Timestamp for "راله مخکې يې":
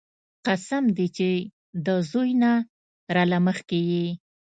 3.15-4.07